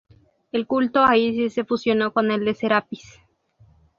El 0.51 0.65
culto 0.65 1.03
a 1.05 1.15
Isis 1.15 1.53
se 1.53 1.63
fusionó 1.63 2.11
con 2.11 2.31
el 2.31 2.43
de 2.43 2.55
Serapis. 2.55 3.03